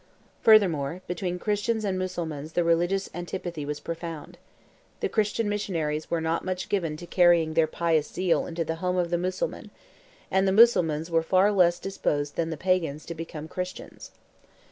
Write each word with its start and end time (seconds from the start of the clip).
Furthermore, 0.41 1.03
between 1.05 1.37
Christians 1.37 1.85
and 1.85 1.99
Mussulmans 1.99 2.53
the 2.53 2.63
religious 2.63 3.07
antipathy 3.13 3.65
was 3.67 3.79
profound. 3.79 4.39
The 4.99 5.07
Christian 5.09 5.47
missionaries 5.47 6.09
were 6.09 6.19
not 6.19 6.43
much 6.43 6.69
given 6.69 6.97
to 6.97 7.05
carrying 7.05 7.53
their 7.53 7.67
pious 7.67 8.11
zeal 8.11 8.47
into 8.47 8.65
the 8.65 8.77
home 8.81 8.97
of 8.97 9.11
the 9.11 9.19
Mussulman; 9.19 9.69
and 10.31 10.47
the 10.47 10.51
Mussulmans 10.51 11.11
were 11.11 11.21
far 11.21 11.51
less 11.51 11.77
disposed 11.77 12.35
than 12.35 12.49
the 12.49 12.57
pagans 12.57 13.05
to 13.05 13.13
become 13.13 13.47
Christians. 13.47 14.09